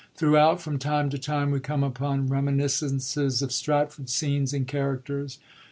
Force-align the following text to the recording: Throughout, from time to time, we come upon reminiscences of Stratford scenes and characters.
Throughout, 0.15 0.59
from 0.63 0.79
time 0.79 1.11
to 1.11 1.19
time, 1.19 1.51
we 1.51 1.59
come 1.59 1.83
upon 1.83 2.25
reminiscences 2.27 3.43
of 3.43 3.51
Stratford 3.51 4.09
scenes 4.09 4.51
and 4.51 4.67
characters. 4.67 5.37